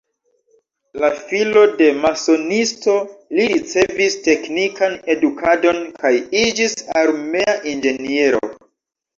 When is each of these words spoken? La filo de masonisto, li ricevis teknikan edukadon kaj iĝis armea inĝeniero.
La 1.01 1.09
filo 1.17 1.65
de 1.81 1.89
masonisto, 2.05 2.95
li 3.39 3.45
ricevis 3.51 4.15
teknikan 4.29 4.97
edukadon 5.17 5.85
kaj 6.01 6.15
iĝis 6.45 6.75
armea 7.05 7.59
inĝeniero. 7.75 8.45